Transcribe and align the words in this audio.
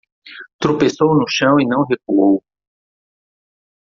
Tropeçou 0.57 1.13
no 1.13 1.27
chão 1.27 1.59
e 1.59 1.67
não 1.67 1.85
recuou 1.85 2.43